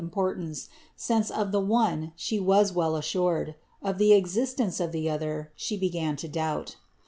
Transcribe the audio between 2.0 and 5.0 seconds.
she was well assured— of the exiaience of